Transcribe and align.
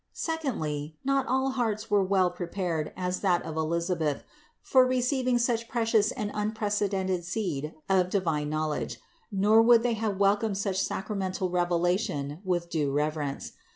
Secondly, 0.17 0.95
not 1.05 1.27
all 1.27 1.51
hearts 1.51 1.91
were 1.91 1.99
so 2.03 2.07
well 2.07 2.31
prepared 2.31 2.91
as 2.97 3.19
that 3.19 3.43
of 3.43 3.55
Elisabeth 3.55 4.23
for 4.63 4.83
receiving 4.83 5.37
such 5.37 5.67
precious 5.69 6.11
and 6.11 6.31
unprecedented 6.33 7.23
seed 7.23 7.75
of 7.87 8.09
divine 8.09 8.49
knowledge, 8.49 8.99
nor 9.31 9.61
would 9.61 9.83
they 9.83 9.93
have 9.93 10.17
welcomed 10.17 10.57
such 10.57 10.79
sacramental 10.81 11.51
revelation 11.51 12.39
with 12.43 12.67
due 12.67 12.91
reverence. 12.91 13.51